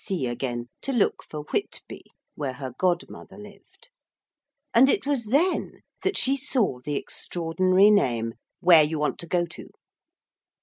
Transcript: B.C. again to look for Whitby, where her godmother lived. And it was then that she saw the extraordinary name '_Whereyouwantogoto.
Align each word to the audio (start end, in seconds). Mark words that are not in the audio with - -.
B.C. 0.07 0.25
again 0.25 0.67
to 0.81 0.91
look 0.91 1.21
for 1.23 1.41
Whitby, 1.41 2.05
where 2.33 2.53
her 2.53 2.73
godmother 2.75 3.37
lived. 3.37 3.91
And 4.73 4.89
it 4.89 5.05
was 5.05 5.25
then 5.25 5.81
that 6.01 6.17
she 6.17 6.35
saw 6.37 6.79
the 6.79 6.95
extraordinary 6.95 7.91
name 7.91 8.33
'_Whereyouwantogoto. 8.65 9.65